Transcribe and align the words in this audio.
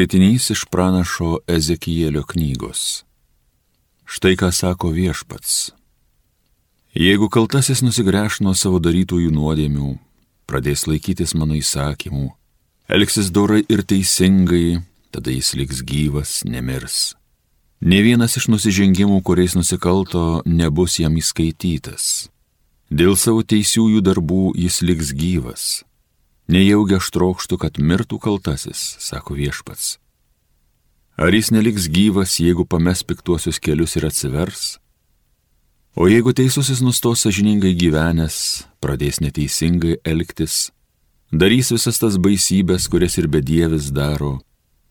Skaitinys 0.00 0.46
iš 0.48 0.62
pranašo 0.72 1.42
Ezekijėlio 1.44 2.22
knygos. 2.24 3.02
Štai 4.08 4.32
ką 4.40 4.48
sako 4.48 4.94
viešpats. 4.96 5.74
Jeigu 6.96 7.28
kaltasis 7.28 7.82
nusigręš 7.84 8.38
nuo 8.40 8.54
savo 8.56 8.80
darytųjų 8.80 9.28
nuodėmių, 9.28 9.90
pradės 10.48 10.86
laikytis 10.88 11.36
mano 11.36 11.58
įsakymų, 11.58 12.30
elgsis 12.88 13.28
dorai 13.28 13.60
ir 13.68 13.84
teisingai, 13.84 14.80
tada 15.12 15.36
jis 15.36 15.52
liks 15.60 15.84
gyvas, 15.84 16.32
nemirs. 16.48 17.12
Ne 17.84 18.00
vienas 18.00 18.38
iš 18.40 18.48
nusižengimų, 18.54 19.20
kuriais 19.20 19.52
nusikalto, 19.52 20.40
nebus 20.48 20.96
jam 20.96 21.20
įskaitytas. 21.20 22.30
Dėl 22.88 23.20
savo 23.20 23.44
teisiųjų 23.44 24.00
darbų 24.00 24.56
jis 24.64 24.80
liks 24.80 25.12
gyvas 25.12 25.68
Nejaugi 26.50 26.96
aš 26.98 27.12
trokštų, 27.14 27.56
kad 27.62 27.78
mirtų 27.78 28.18
kaltasis, 28.18 28.80
sako 28.98 29.36
viešpats. 29.38 30.00
Ar 31.20 31.30
jis 31.30 31.52
neliks 31.54 31.86
gyvas, 31.92 32.40
jeigu 32.42 32.64
pames 32.66 33.04
piktuosius 33.06 33.60
kelius 33.62 33.94
ir 34.00 34.08
atsivers? 34.08 34.80
O 35.94 36.08
jeigu 36.10 36.32
teisusis 36.34 36.80
nustos 36.82 37.22
sažiningai 37.22 37.74
gyvenęs, 37.78 38.64
pradės 38.82 39.20
neteisingai 39.22 40.00
elgtis, 40.02 40.70
darys 41.30 41.70
visas 41.70 42.02
tas 42.02 42.18
baisybės, 42.18 42.88
kurias 42.90 43.18
ir 43.20 43.30
bedievis 43.30 43.92
daro, 43.94 44.40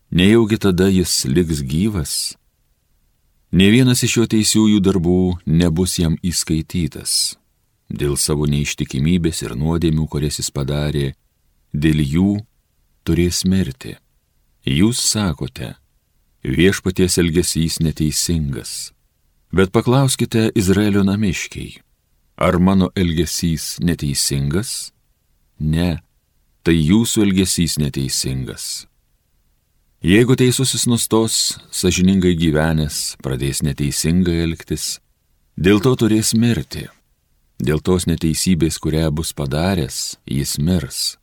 nejaugi 0.08 0.60
tada 0.64 0.88
jis 0.88 1.26
liks 1.28 1.60
gyvas? 1.60 2.14
Ne 3.52 3.68
vienas 3.74 4.00
iš 4.06 4.20
jo 4.20 4.28
teisiųjų 4.30 4.80
darbų 4.80 5.20
nebus 5.44 5.98
jam 5.98 6.16
įskaitytas. 6.22 7.34
Dėl 7.90 8.14
savo 8.16 8.46
neištikimybės 8.46 9.42
ir 9.42 9.56
nuodėmių, 9.58 10.06
kurias 10.06 10.38
jis 10.38 10.52
padarė, 10.54 11.10
dėl 11.72 12.00
jų 12.02 12.30
turės 13.06 13.44
mirti. 13.44 13.96
Jūs 14.66 15.00
sakote, 15.00 15.74
viešpaties 16.44 17.18
elgesys 17.22 17.80
neteisingas. 17.80 18.92
Bet 19.52 19.72
paklauskite 19.74 20.50
Izraelio 20.54 21.02
namiškiai, 21.02 21.80
ar 22.38 22.60
mano 22.62 22.90
elgesys 22.94 23.80
neteisingas? 23.82 24.92
Ne, 25.58 25.98
tai 26.62 26.76
jūsų 26.76 27.24
elgesys 27.26 27.78
neteisingas. 27.82 28.86
Jeigu 30.00 30.32
teisusis 30.32 30.86
nustos, 30.88 31.58
sažiningai 31.68 32.32
gyvenęs, 32.38 33.18
pradės 33.20 33.60
neteisingai 33.60 34.38
elgtis, 34.46 35.00
dėl 35.60 35.82
to 35.84 35.92
turės 36.00 36.32
mirti. 36.32 36.86
Dėl 37.60 37.82
tos 37.84 38.06
neteisybės, 38.08 38.78
kurią 38.80 39.10
bus 39.12 39.34
padaręs, 39.36 40.16
jis 40.24 40.56
mirs. 40.56 41.18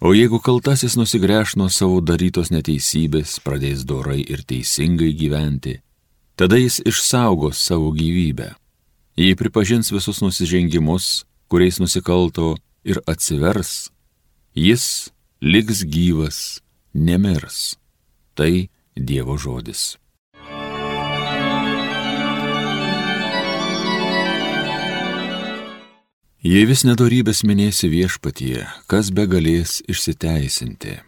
O 0.00 0.14
jeigu 0.14 0.38
kaltasis 0.38 0.94
nusigręš 0.94 1.56
nuo 1.58 1.66
savo 1.74 1.98
darytos 1.98 2.52
neteisybės, 2.54 3.40
pradės 3.42 3.82
dorai 3.82 4.20
ir 4.22 4.44
teisingai 4.46 5.10
gyventi, 5.18 5.80
tada 6.38 6.54
jis 6.60 6.78
išsaugos 6.86 7.58
savo 7.58 7.90
gyvybę. 7.90 8.52
Jei 9.18 9.34
pripažins 9.34 9.90
visus 9.90 10.22
nusižengimus, 10.22 11.26
kuriais 11.50 11.80
nusikalto 11.82 12.54
ir 12.86 13.02
atsivers, 13.10 13.90
jis 14.54 15.10
liks 15.42 15.82
gyvas, 15.82 16.60
nemirs. 16.94 17.74
Tai 18.38 18.68
Dievo 18.94 19.34
žodis. 19.34 19.96
Jei 26.38 26.68
vis 26.70 26.84
nedorybės 26.86 27.40
minėsi 27.42 27.88
viešpatie, 27.90 28.62
kas 28.86 29.08
be 29.10 29.24
galės 29.26 29.80
išsiteisinti. 29.90 31.00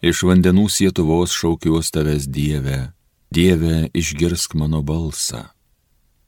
Iš 0.00 0.22
vandenų 0.24 0.64
sietuvos 0.72 1.34
šaukiuos 1.36 1.92
tavęs 1.92 2.24
Dieve, 2.24 2.94
Dieve 3.28 3.90
išgirsk 3.92 4.54
mano 4.56 4.80
balsą. 4.80 5.50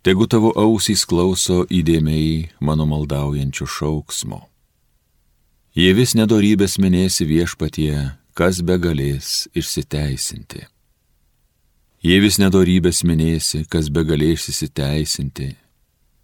Tegu 0.05 0.27
tavo 0.29 0.51
ausys 0.61 1.07
klauso 1.09 1.63
įdėmiai 1.73 2.51
mano 2.61 2.85
maldaujančių 2.85 3.71
šauksmo. 3.73 4.43
Jei 5.73 5.97
vis 5.97 6.13
nedorybės 6.13 6.77
minėsi 6.77 7.25
viešpatie, 7.25 8.11
kas 8.37 8.61
be 8.61 8.77
galės 8.77 9.49
išsiteisinti. 9.57 10.67
Jei 12.05 12.21
vis 12.21 12.37
nedorybės 12.45 13.01
minėsi, 13.09 13.65
kas 13.73 13.89
be 13.89 14.05
galės 14.05 14.51
išsiteisinti, 14.53 15.55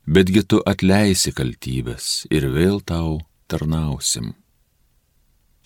betgi 0.07 0.43
tu 0.47 0.61
atleisi 0.63 1.33
kaltybės 1.35 2.27
ir 2.31 2.47
vėl 2.55 2.79
tau 2.81 3.21
tarnausim. 3.51 4.35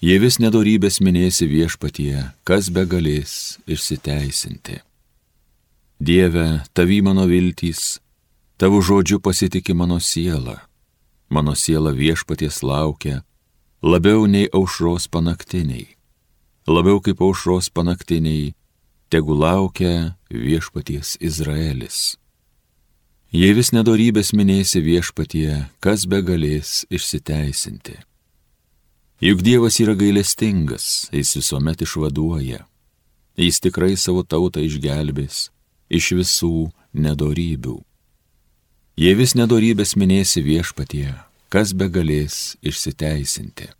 Jei 0.01 0.17
vis 0.17 0.39
nedorybės 0.41 1.03
minėsi 1.05 1.45
viešpatie, 1.45 2.33
kas 2.49 2.71
be 2.73 2.87
galės 2.89 3.61
išsiteisinti. 3.69 4.81
Dieve, 6.01 6.65
tavi 6.73 7.03
mano 7.05 7.27
viltys, 7.29 8.01
tavo 8.57 8.81
žodžiu 8.81 9.21
pasitikė 9.21 9.77
mano 9.77 10.01
siela, 10.01 10.63
mano 11.29 11.53
siela 11.53 11.93
viešpaties 11.93 12.63
laukia, 12.65 13.21
labiau 13.85 14.25
nei 14.25 14.49
aušros 14.49 15.11
panaktiniai, 15.13 15.85
labiau 16.65 17.05
kaip 17.05 17.21
aušros 17.21 17.69
panaktiniai, 17.69 18.55
tegu 19.13 19.37
laukia 19.37 20.17
viešpaties 20.33 21.19
Izraelis. 21.21 22.20
Jei 23.31 23.55
vis 23.55 23.69
nedorybės 23.71 24.33
minėsi 24.35 24.81
viešpatie, 24.83 25.69
kas 25.79 26.03
be 26.11 26.19
galės 26.27 26.81
išsiteisinti. 26.91 27.95
Juk 29.23 29.45
Dievas 29.47 29.79
yra 29.79 29.95
gailestingas, 29.95 31.07
jis 31.15 31.37
visuomet 31.39 31.85
išvaduoja. 31.87 32.65
Jis 33.39 33.63
tikrai 33.63 33.95
savo 33.95 34.25
tautą 34.27 34.65
išgelbės 34.67 35.47
iš 35.87 36.11
visų 36.19 36.73
nedorybių. 36.91 37.77
Jei 38.99 39.15
vis 39.15 39.37
nedorybės 39.39 39.95
minėsi 39.95 40.43
viešpatie, 40.43 41.15
kas 41.55 41.71
be 41.71 41.87
galės 41.87 42.59
išsiteisinti. 42.67 43.71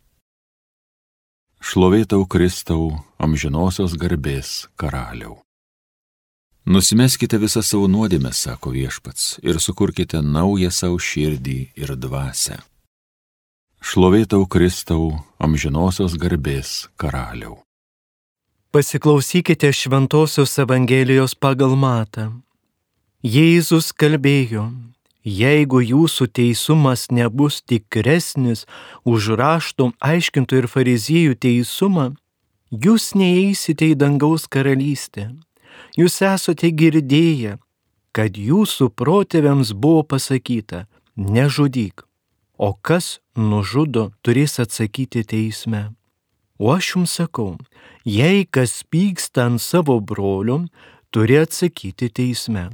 Šlovėtau 1.59 2.23
Kristau, 2.23 3.03
amžinosios 3.19 3.99
garbės 3.99 4.69
karaliau. 4.79 5.41
Nusimeskite 6.65 7.39
visą 7.41 7.63
savo 7.65 7.87
nuodėmę, 7.89 8.29
sako 8.37 8.75
viešpats, 8.75 9.39
ir 9.41 9.57
sukurkite 9.59 10.21
naują 10.21 10.69
savo 10.69 10.99
širdį 11.01 11.57
ir 11.75 11.95
dvasę. 11.97 12.59
Šlovėtau 13.81 14.45
Kristau, 14.45 15.25
amžinosios 15.41 16.13
garbės 16.21 16.85
karaliau. 17.01 17.57
Pasiklausykite 18.71 19.73
Šventojios 19.73 20.53
Evangelijos 20.61 21.33
pagal 21.33 21.73
matą. 21.73 22.29
Jėzus 23.25 23.89
kalbėjo, 23.91 24.69
jeigu 25.25 25.81
jūsų 25.81 26.29
teisumas 26.29 27.09
nebus 27.09 27.63
tikresnis 27.65 28.67
už 29.03 29.33
raštų 29.41 29.91
aiškintų 29.97 30.61
ir 30.61 30.69
fariziejų 30.69 31.35
teisumą, 31.41 32.11
jūs 32.69 33.15
neįeisite 33.17 33.91
į 33.91 33.97
dangaus 33.97 34.45
karalystę. 34.45 35.31
Jūs 35.97 36.21
esate 36.23 36.71
girdėję, 36.71 37.57
kad 38.15 38.37
jūsų 38.37 38.91
protėviams 38.95 39.73
buvo 39.73 40.03
pasakyta, 40.03 40.85
nežudyk, 41.15 42.05
o 42.57 42.73
kas 42.73 43.19
nužudo, 43.35 44.11
turės 44.23 44.59
atsakyti 44.63 45.23
teisme. 45.27 45.89
O 46.61 46.71
aš 46.75 46.95
jums 46.95 47.15
sakau, 47.17 47.57
jei 48.05 48.45
kas 48.45 48.83
pyksta 48.85 49.47
ant 49.49 49.61
savo 49.63 49.97
brolių, 49.99 50.67
turi 51.11 51.39
atsakyti 51.41 52.11
teisme. 52.13 52.69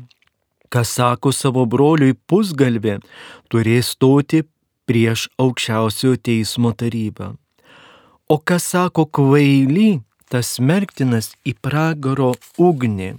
Kas 0.70 0.92
sako 0.98 1.32
savo 1.32 1.64
broliui 1.66 2.18
pusgalvė, 2.28 2.98
turės 3.48 3.94
stoti 3.96 4.44
prieš 4.88 5.30
aukščiausiojo 5.40 6.20
teismo 6.20 6.74
tarybą. 6.76 7.36
O 8.28 8.38
kas 8.44 8.68
sako 8.74 9.06
kvaily, 9.08 10.02
tas 10.32 10.58
merktinas 10.60 11.34
į 11.48 11.56
pragaro 11.64 12.34
ugnį. 12.58 13.16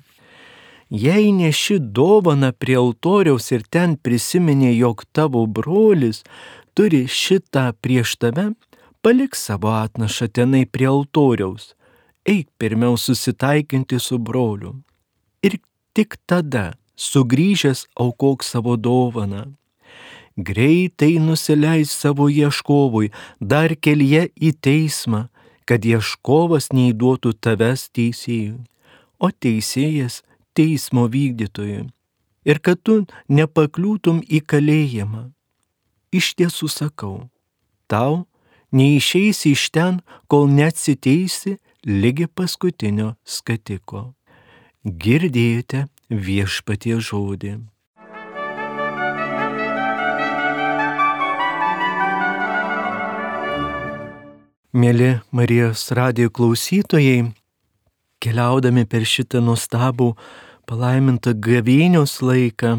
Jei 0.88 1.32
neši 1.37 1.76
dovana 1.78 2.52
prie 2.52 2.78
altoriaus 2.81 3.50
ir 3.52 3.64
ten 3.69 3.96
prisiminė, 4.00 4.72
jog 4.72 5.05
tavo 5.12 5.44
brolis 5.46 6.22
turi 6.72 7.05
šitą 7.05 7.72
prieš 7.82 8.16
tave, 8.22 8.46
palik 9.05 9.37
savo 9.37 9.75
atnašą 9.76 10.31
tenai 10.32 10.64
prie 10.64 10.88
altoriaus, 10.88 11.75
eik 12.25 12.49
pirmiau 12.58 12.96
susitaikinti 12.96 14.00
su 14.00 14.19
broliu. 14.19 14.78
Ir 15.44 15.58
tik 15.93 16.16
tada, 16.26 16.72
sugrįžęs, 16.96 17.87
aukok 18.00 18.44
savo 18.44 18.76
dovaną. 18.76 19.44
Greitai 20.38 21.19
nusileis 21.19 21.90
savo 21.90 22.28
ieškovui, 22.31 23.10
dar 23.40 23.75
kelyje 23.75 24.28
į 24.38 24.52
teismą, 24.62 25.26
kad 25.69 25.85
ieškovas 25.85 26.70
neįduotų 26.73 27.35
tavęs 27.44 27.91
teisėjui, 27.93 28.65
o 29.20 29.29
teisėjas 29.29 30.23
teismo 30.56 31.05
vykdytojui, 31.12 31.85
ir 32.49 32.61
kad 32.65 32.81
tu 32.81 33.03
nepakliūtum 33.29 34.23
į 34.25 34.41
kalėjimą. 34.49 35.29
Iš 36.19 36.32
tiesų 36.41 36.70
sakau, 36.73 37.17
tau 37.91 38.25
neišeisi 38.73 39.53
iš 39.53 39.69
ten, 39.76 40.00
kol 40.31 40.49
neatsiteisi 40.49 41.59
lygi 41.85 42.29
paskutinio 42.32 43.15
skatiko. 43.25 44.15
Girdėjote 44.88 45.85
viešpatie 46.09 46.97
žodį. 47.05 47.59
Mėly 54.76 55.23
Marijos 55.32 55.87
radijo 55.97 56.29
klausytojai, 56.29 57.31
keliaudami 58.20 58.82
per 58.85 59.06
šitą 59.09 59.41
nuostabų 59.41 60.11
palaimintą 60.69 61.32
gavėnios 61.32 62.19
laiką 62.20 62.75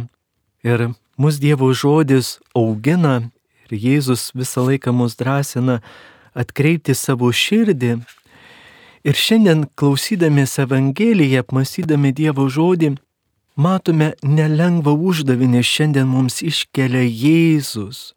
ir 0.62 0.84
mus 1.18 1.40
Dievo 1.42 1.72
žodis 1.74 2.38
augina 2.54 3.32
ir 3.66 3.74
Jėzus 3.74 4.28
visą 4.38 4.68
laiką 4.68 4.94
mus 4.94 5.18
drąsina 5.18 5.80
atkreipti 6.38 6.94
savo 6.94 7.32
širdį. 7.34 7.98
Ir 9.02 9.18
šiandien 9.18 9.66
klausydamės 9.74 10.60
Evangeliją, 10.62 11.42
apmastydami 11.42 12.14
Dievo 12.14 12.46
žodį, 12.54 13.00
matome 13.58 14.14
nelengvą 14.22 14.94
uždavinį 14.94 15.66
šiandien 15.66 16.06
mums 16.06 16.44
iškelia 16.46 17.02
Jėzus. 17.02 18.14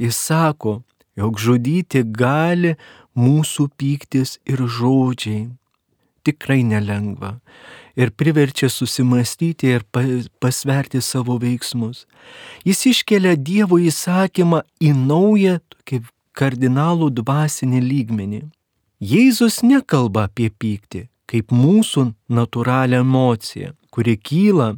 Jis 0.00 0.16
sako, 0.16 0.80
jog 1.18 1.38
žudyti 1.40 2.02
gali 2.04 2.74
mūsų 3.18 3.68
pyktis 3.78 4.38
ir 4.48 4.64
žodžiai. 4.66 5.48
Tikrai 6.24 6.62
nelengva. 6.64 7.36
Ir 7.94 8.10
priverčia 8.16 8.70
susimastyti 8.72 9.70
ir 9.76 9.84
pasverti 10.40 11.02
savo 11.04 11.36
veiksmus. 11.38 12.06
Jis 12.64 12.80
iškelia 12.90 13.36
Dievo 13.36 13.78
įsakymą 13.78 14.64
į 14.82 14.94
naują 14.96 15.58
tokį 15.70 16.00
kardinalų 16.34 17.12
dvasinį 17.20 17.82
lygmenį. 17.84 18.42
Jėzus 19.04 19.60
nekalba 19.62 20.26
apie 20.30 20.48
pyktį 20.50 21.04
kaip 21.30 21.52
mūsų 21.54 22.12
natūralią 22.30 23.00
emociją, 23.02 23.72
kuri 23.90 24.16
kyla 24.20 24.74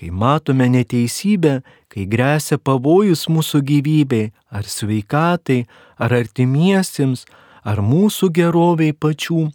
kai 0.00 0.08
matome 0.08 0.64
neteisybę, 0.72 1.60
kai 1.92 2.06
grėsia 2.08 2.56
pavojus 2.56 3.26
mūsų 3.28 3.60
gyvybei, 3.68 4.30
ar 4.48 4.64
sveikatai, 4.64 5.66
ar 6.00 6.14
artimiesiems, 6.16 7.26
ar 7.68 7.84
mūsų 7.84 8.30
geroviai 8.32 8.96
pačių, 8.96 9.50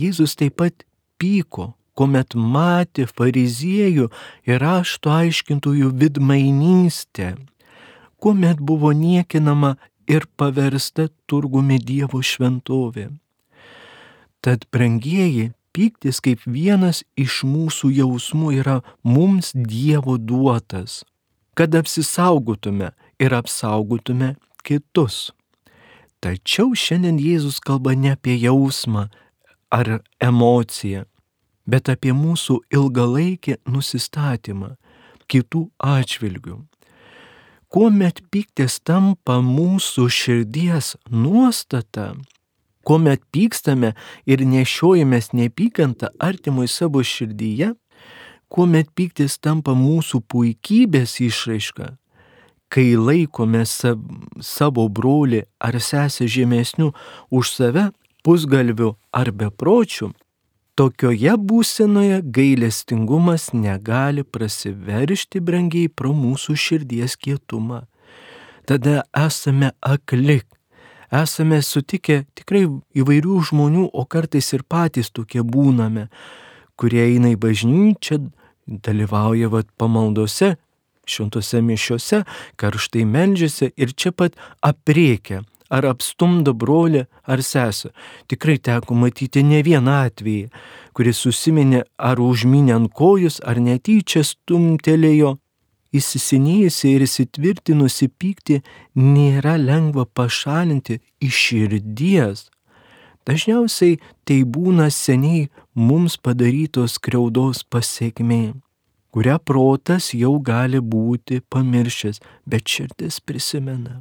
Jėzus 0.00 0.36
taip 0.38 0.54
pat 0.62 0.84
pyko, 1.20 1.74
kuomet 1.98 2.32
matė 2.32 3.04
fariziejų 3.10 4.06
ir 4.48 4.62
rašto 4.62 5.10
aiškintųjų 5.12 5.90
vidmainystę, 6.00 7.34
kuomet 8.22 8.62
buvo 8.62 8.94
niekinama 8.96 9.74
ir 10.08 10.24
paversta 10.40 11.10
turgumi 11.28 11.76
Dievo 11.82 12.22
šventovė. 12.22 13.10
Tad, 14.40 14.64
brangieji, 14.72 15.50
Pyktis 15.80 16.18
kaip 16.20 16.42
vienas 16.44 16.98
iš 17.16 17.38
mūsų 17.48 17.88
jausmų 17.96 18.50
yra 18.58 18.74
mums 19.00 19.54
Dievo 19.56 20.18
duotas, 20.20 21.06
kad 21.56 21.72
apsisaugotume 21.72 22.90
ir 23.16 23.32
apsaugotume 23.32 24.34
kitus. 24.60 25.30
Tačiau 26.20 26.74
šiandien 26.76 27.16
Jėzus 27.16 27.62
kalba 27.64 27.94
ne 27.96 28.12
apie 28.12 28.34
jausmą 28.36 29.06
ar 29.72 30.02
emociją, 30.20 31.06
bet 31.64 31.88
apie 31.88 32.12
mūsų 32.12 32.58
ilgalaikį 32.76 33.56
nusistatymą 33.64 34.74
kitų 35.32 35.62
atžvilgių. 35.80 36.58
Kuomet 37.72 38.20
pyktis 38.28 38.82
tampa 38.84 39.38
mūsų 39.40 40.10
širdies 40.12 40.92
nuostata, 41.08 42.10
kuomet 42.84 43.22
pykstame 43.32 43.94
ir 44.26 44.44
nešiojamės 44.46 45.32
neapykantą 45.36 46.12
artimui 46.18 46.68
savo 46.68 47.02
širdyje, 47.04 47.74
kuomet 48.50 48.90
pyktis 48.96 49.38
tampa 49.38 49.76
mūsų 49.78 50.22
puikybės 50.30 51.20
išraiška, 51.22 51.94
kai 52.70 52.88
laikome 52.96 53.62
sav, 53.66 54.00
savo 54.42 54.88
brolį 54.88 55.44
ar 55.62 55.78
sesę 55.82 56.26
žemesnių 56.30 56.90
už 57.30 57.54
save, 57.54 57.90
pusgalvių 58.26 58.94
ar 59.16 59.30
bepročių, 59.32 60.10
tokioje 60.78 61.34
būsenoje 61.50 62.20
gailestingumas 62.36 63.50
negali 63.52 64.24
prasiveršti 64.24 65.42
brangiai 65.44 65.88
pro 65.88 66.12
mūsų 66.16 66.56
širdies 66.56 67.16
kietumą. 67.20 67.84
Tada 68.68 69.02
esame 69.16 69.72
aklik, 69.80 70.46
esame 71.10 71.60
sutikę 71.62 72.24
tikrai 72.38 72.64
įvairių 72.96 73.38
žmonių, 73.50 73.90
o 73.92 74.04
kartais 74.06 74.52
ir 74.54 74.64
patys 74.64 75.10
tokie 75.10 75.42
būname, 75.42 76.08
kurie 76.80 77.02
eina 77.04 77.34
į 77.34 77.38
bažnyčią, 77.40 78.20
dalyvauja 78.66 79.50
vat, 79.52 79.68
pamaldose, 79.78 80.54
šventose 81.10 81.60
mišiuose, 81.64 82.22
karštai 82.60 83.04
meldžiasi 83.04 83.72
ir 83.76 83.94
čia 83.98 84.12
pat 84.14 84.36
apriekia 84.62 85.42
ar 85.70 85.86
apstumdo 85.86 86.54
brolį 86.54 87.04
ar 87.30 87.42
sesę. 87.46 87.92
Tikrai 88.30 88.58
teko 88.58 88.96
matyti 88.98 89.42
ne 89.46 89.62
vieną 89.66 90.00
atvejį, 90.06 90.48
kuris 90.94 91.22
susiminė 91.22 91.84
ar 91.98 92.20
užminė 92.22 92.74
ant 92.78 92.92
kojus, 92.94 93.38
ar 93.46 93.62
netyčia 93.62 94.24
stumtelėjo 94.26 95.36
įsisenėjusi 95.96 96.94
ir 96.94 97.04
įsitvirtinusi 97.06 98.08
pyktį 98.20 98.60
nėra 98.98 99.56
lengva 99.60 100.06
pašalinti 100.06 101.00
iš 101.20 101.42
širdies. 101.46 102.48
Dažniausiai 103.28 103.98
tai 104.24 104.40
būna 104.56 104.88
seniai 104.90 105.48
mums 105.74 106.16
padarytos 106.16 106.96
kreudos 106.98 107.62
pasiekmė, 107.62 108.54
kurią 109.12 109.36
protas 109.44 110.12
jau 110.16 110.38
gali 110.40 110.80
būti 110.80 111.42
pamiršęs, 111.52 112.22
bet 112.46 112.64
širdis 112.66 113.20
prisimena. 113.20 114.00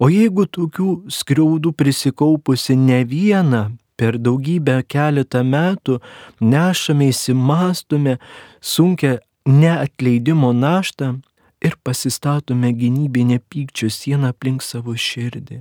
O 0.00 0.08
jeigu 0.08 0.46
tokių 0.48 1.12
skriaudų 1.12 1.72
prisikaupusi 1.76 2.76
ne 2.76 3.02
vieną 3.04 3.64
per 4.00 4.16
daugybę 4.16 4.78
keletą 4.88 5.42
metų 5.44 5.98
nešame 6.40 7.10
įsimastume 7.12 8.16
sunkia 8.60 9.18
neatleidimo 9.46 10.52
naštą 10.52 11.20
ir 11.60 11.76
pasistatome 11.84 12.72
gynybinę 12.72 13.38
pykčio 13.50 13.90
sieną 13.92 14.32
aplink 14.32 14.62
savo 14.64 14.94
širdį, 14.96 15.60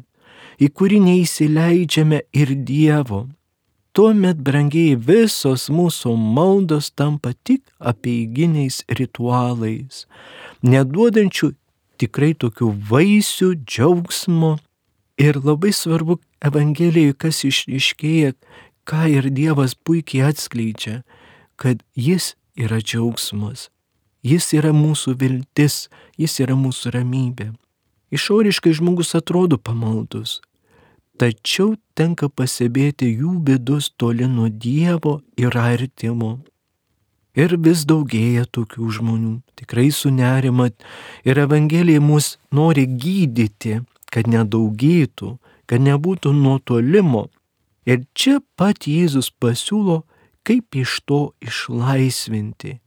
į 0.63 0.67
kurį 0.75 0.99
neįsileidžiame 1.07 2.23
ir 2.33 2.55
Dievo. 2.67 3.27
Tuomet, 3.91 4.37
brangiai, 4.45 4.93
visos 4.95 5.65
mūsų 5.73 6.13
maldos 6.15 6.91
tampa 6.93 7.33
tik 7.43 7.63
apieiginiais 7.79 8.83
ritualais, 8.99 10.05
neduodančių 10.61 11.49
tikrai 11.99 12.35
tokių 12.37 12.69
vaisių, 12.89 13.53
džiaugsmo. 13.65 14.57
Ir 15.19 15.41
labai 15.43 15.73
svarbu 15.75 16.19
Evangelijoje, 16.39 17.17
kas 17.19 17.41
išriškėja, 17.43 18.35
ką 18.87 19.01
ir 19.11 19.27
Dievas 19.35 19.75
puikiai 19.75 20.29
atskleidžia, 20.29 21.01
kad 21.59 21.83
Jis 21.97 22.37
yra 22.57 22.79
džiaugsmas. 22.81 23.69
Jis 24.25 24.51
yra 24.57 24.73
mūsų 24.75 25.15
viltis, 25.19 25.87
jis 26.19 26.39
yra 26.43 26.57
mūsų 26.59 26.91
ramybė. 26.97 27.53
Išoriškai 28.11 28.73
žmogus 28.75 29.13
atrodo 29.15 29.59
pamaldus, 29.61 30.39
tačiau 31.21 31.75
tenka 31.95 32.27
pasibėti 32.27 33.11
jų 33.21 33.37
bėdus 33.45 33.91
toli 33.95 34.27
nuo 34.27 34.49
Dievo 34.49 35.19
ir 35.37 35.55
artimo. 35.55 36.39
Ir 37.37 37.53
vis 37.61 37.85
daugėja 37.87 38.47
tokių 38.49 38.89
žmonių, 38.97 39.33
tikrai 39.55 39.91
sunerimat. 39.93 40.73
Ir 41.23 41.39
Evangelija 41.45 42.01
mus 42.01 42.37
nori 42.51 42.87
gydyti, 42.89 43.79
kad 44.11 44.27
nedaugėtų, 44.27 45.37
kad 45.69 45.85
nebūtų 45.85 46.33
nuotolimo. 46.33 47.27
Ir 47.85 48.03
čia 48.17 48.39
pat 48.57 48.89
Jėzus 48.89 49.29
pasiūlo 49.29 50.01
kaip 50.43 50.75
iš 50.75 50.99
to 51.05 51.21
išlaisvinti. 51.41 52.79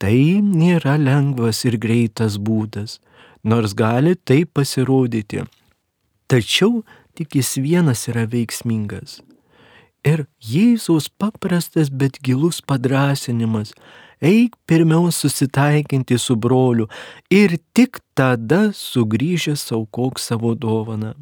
Tai 0.00 0.16
nėra 0.40 0.96
lengvas 0.96 1.64
ir 1.68 1.76
greitas 1.76 2.38
būdas, 2.40 2.98
nors 3.44 3.74
gali 3.76 4.14
tai 4.16 4.44
pasirodyti. 4.44 5.44
Tačiau 6.30 6.84
tik 7.14 7.36
jis 7.36 7.56
vienas 7.60 8.06
yra 8.08 8.24
veiksmingas. 8.24 9.20
Ir 10.06 10.24
Jėzaus 10.40 11.10
paprastas, 11.12 11.90
bet 11.92 12.16
gilus 12.24 12.62
padrasinimas- 12.64 13.74
eik 14.32 14.56
pirmiau 14.66 15.10
susitaikinti 15.12 16.18
su 16.18 16.36
broliu 16.36 16.88
ir 17.30 17.58
tik 17.74 18.00
tada 18.14 18.72
sugrįžęs 18.72 19.72
aukok 19.72 20.18
savo 20.18 20.54
dovaną. 20.54 21.14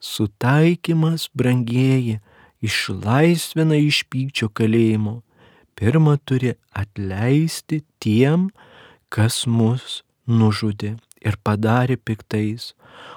Sutaikymas, 0.00 1.28
brangieji, 1.34 2.20
išlaisvina 2.64 3.78
iš 3.80 4.04
pykčio 4.12 4.50
kalėjimo. 4.52 5.20
Pirma 5.76 6.18
turi 6.28 6.54
atleisti 6.76 7.80
tiem, 8.02 8.50
kas 9.08 9.46
mus 9.48 10.02
nužudė 10.28 10.96
ir 11.24 11.36
padarė 11.44 11.96
piktais, 11.96 12.72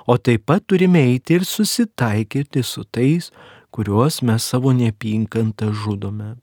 o 0.08 0.18
taip 0.18 0.46
pat 0.48 0.64
turime 0.68 1.02
eiti 1.12 1.38
ir 1.40 1.46
susitaikyti 1.48 2.64
su 2.64 2.84
tais, 2.84 3.32
kuriuos 3.74 4.22
mes 4.28 4.44
savo 4.44 4.74
neapynkantą 4.76 5.72
žudome. 5.74 6.36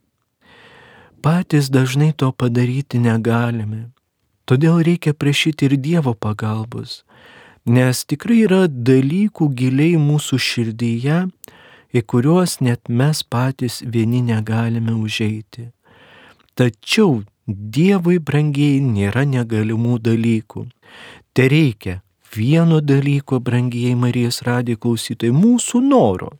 Patys 1.20 1.68
dažnai 1.68 2.12
to 2.16 2.30
padaryti 2.32 2.98
negalime, 2.98 3.90
todėl 4.48 4.80
reikia 4.84 5.12
prašyti 5.12 5.68
ir 5.68 5.76
Dievo 5.76 6.14
pagalbos, 6.16 7.02
nes 7.68 8.04
tikrai 8.08 8.42
yra 8.46 8.62
dalykų 8.68 9.50
giliai 9.56 10.00
mūsų 10.00 10.40
širdyje, 10.40 11.26
į 11.94 12.02
kuriuos 12.06 12.60
net 12.64 12.88
mes 12.88 13.22
patys 13.22 13.80
vieni 13.82 14.22
negalime 14.22 14.94
užeiti. 14.94 15.70
Tačiau 16.54 17.22
Dievui 17.50 18.20
brangiai 18.22 18.78
nėra 18.78 19.24
negalimų 19.26 19.96
dalykų. 20.06 20.68
Te 21.34 21.48
reikia 21.50 21.96
vieno 22.36 22.78
dalyko, 22.80 23.40
brangiai 23.42 23.96
Marijos 23.98 24.42
radijo 24.46 24.78
klausytojai, 24.84 25.34
mūsų 25.34 25.80
noro. 25.82 26.30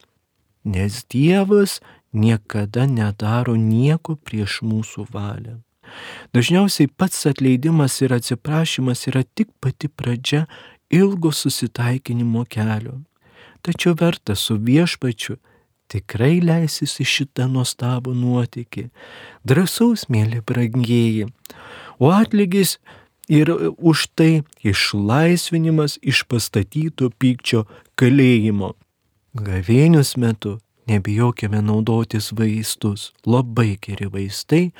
Nes 0.62 1.02
Dievas 1.10 1.80
niekada 2.12 2.86
nedaro 2.86 3.56
nieko 3.56 4.14
prieš 4.14 4.60
mūsų 4.62 5.08
valią. 5.10 5.58
Dažniausiai 6.34 6.86
pats 6.86 7.26
atleidimas 7.26 7.98
ir 8.04 8.14
atsiprašymas 8.14 9.08
yra 9.10 9.24
tik 9.24 9.50
pati 9.58 9.88
pradžia 9.88 10.44
ilgo 10.90 11.32
susitaikinimo 11.34 12.44
kelio. 12.46 13.00
Tačiau 13.62 13.94
verta 13.98 14.34
su 14.34 14.56
viešpačiu 14.56 15.36
tikrai 15.90 16.38
leisis 16.44 16.96
į 17.02 17.06
šitą 17.14 17.48
nuostabų 17.50 18.14
nuotykį. 18.14 18.86
Drąsaus, 19.46 20.06
mėly 20.12 20.40
brangieji. 20.46 21.28
O 21.98 22.12
atlygis 22.14 22.78
ir 23.30 23.50
už 23.76 24.06
tai 24.18 24.42
išlaisvinimas 24.66 25.98
iš 26.02 26.24
pastatyto 26.30 27.10
pykčio 27.10 27.66
kalėjimo. 27.98 28.74
Gavėnius 29.34 30.16
metu 30.18 30.58
nebijokime 30.90 31.62
naudotis 31.64 32.30
vaistus. 32.36 33.10
Labai 33.26 33.76
geri 33.82 34.08
vaistai, 34.12 34.70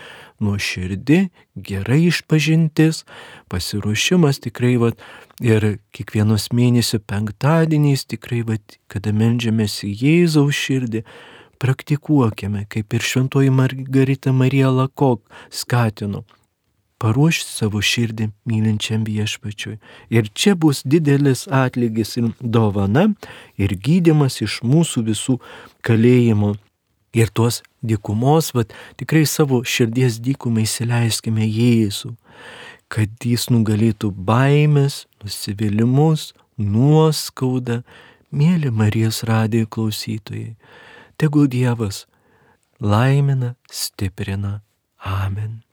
nuoširdi, 0.43 1.21
gerai 1.71 2.01
išpažintis, 2.09 3.05
pasiruošimas 3.53 4.43
tikrai, 4.47 4.75
vat, 4.83 5.01
ir 5.45 5.77
kiekvienos 5.97 6.51
mėnesio 6.57 7.01
penktadieniais 7.11 8.07
tikrai, 8.11 8.43
vat, 8.49 8.81
kada 8.91 9.15
melžiamės 9.17 9.81
į 9.87 9.95
Jėzaus 10.03 10.59
širdį, 10.59 11.05
praktikuokime, 11.61 12.67
kaip 12.73 12.97
ir 12.97 13.05
šventoji 13.05 13.53
Margarita 13.55 14.33
Marija 14.33 14.73
Lakok 14.73 15.25
skatino 15.53 16.25
paruošti 17.01 17.51
savo 17.51 17.81
širdį 17.81 18.29
mylinčiam 18.49 19.05
viešpačiui. 19.09 19.79
Ir 20.13 20.29
čia 20.35 20.55
bus 20.55 20.83
didelis 20.85 21.47
atlygis 21.49 22.17
ir 22.21 22.31
dovana 22.41 23.09
ir 23.57 23.75
gydimas 23.87 24.41
iš 24.45 24.61
mūsų 24.67 25.07
visų 25.09 25.39
kalėjimo. 25.87 26.55
Ir 27.17 27.31
tuos 27.35 27.65
dykumos, 27.83 28.53
vad 28.55 28.71
tikrai 29.01 29.25
savo 29.27 29.65
širdies 29.67 30.21
dykumai 30.23 30.63
įsileiskime 30.63 31.43
Jėzų, 31.43 32.13
kad 32.87 33.27
jis 33.27 33.49
nugalėtų 33.51 34.13
baimės, 34.15 35.09
nusivylimus, 35.25 36.31
nuoskaudą, 36.61 37.81
mėly 38.31 38.71
Marijos 38.71 39.25
radijo 39.27 39.67
klausytojai. 39.67 40.55
Tegul 41.19 41.51
Dievas 41.51 42.05
laimina, 42.81 43.57
stiprina. 43.71 44.61
Amen. 45.03 45.65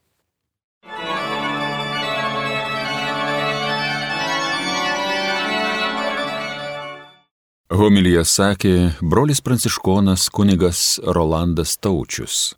Homilyje 7.68 8.22
sakė 8.24 8.70
brolis 9.04 9.42
pranciškonas 9.44 10.30
kunigas 10.32 11.02
Rolandas 11.04 11.74
Taučius. 11.76 12.54